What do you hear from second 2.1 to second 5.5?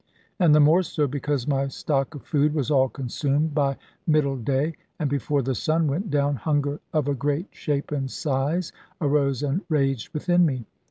of food was all consumed by middle day; and before